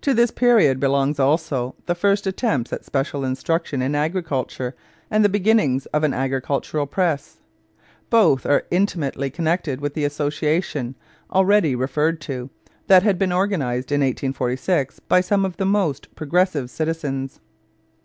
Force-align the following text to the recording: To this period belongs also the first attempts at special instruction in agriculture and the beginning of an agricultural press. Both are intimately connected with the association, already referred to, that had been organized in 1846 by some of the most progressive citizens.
To 0.00 0.14
this 0.14 0.32
period 0.32 0.80
belongs 0.80 1.20
also 1.20 1.76
the 1.86 1.94
first 1.94 2.26
attempts 2.26 2.72
at 2.72 2.84
special 2.84 3.24
instruction 3.24 3.82
in 3.82 3.94
agriculture 3.94 4.74
and 5.12 5.24
the 5.24 5.28
beginning 5.28 5.80
of 5.92 6.02
an 6.02 6.12
agricultural 6.12 6.86
press. 6.86 7.36
Both 8.10 8.46
are 8.46 8.64
intimately 8.72 9.30
connected 9.30 9.80
with 9.80 9.94
the 9.94 10.04
association, 10.04 10.96
already 11.30 11.76
referred 11.76 12.20
to, 12.22 12.50
that 12.88 13.04
had 13.04 13.16
been 13.16 13.30
organized 13.30 13.92
in 13.92 14.00
1846 14.00 14.98
by 14.98 15.20
some 15.20 15.44
of 15.44 15.56
the 15.56 15.66
most 15.66 16.12
progressive 16.16 16.68
citizens. 16.68 17.38